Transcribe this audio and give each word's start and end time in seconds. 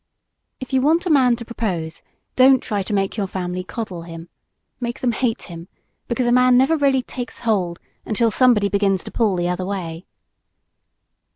If 0.59 0.73
you 0.73 0.81
want 0.81 1.05
a 1.05 1.11
man 1.11 1.35
to 1.35 1.45
propose 1.45 2.01
don't 2.35 2.59
try 2.63 2.81
to 2.81 2.91
make 2.91 3.17
your 3.17 3.27
family 3.27 3.63
coddle 3.63 4.01
him. 4.01 4.29
Make 4.79 4.99
them 4.99 5.11
hate 5.11 5.43
him, 5.43 5.67
because 6.07 6.25
a 6.25 6.31
man 6.31 6.57
never 6.57 6.75
really 6.75 7.03
"takes 7.03 7.41
hold" 7.41 7.79
until 8.03 8.31
somebody 8.31 8.67
begins 8.67 9.03
to 9.03 9.11
pull 9.11 9.35
the 9.35 9.47
other 9.47 9.63
way. 9.63 10.07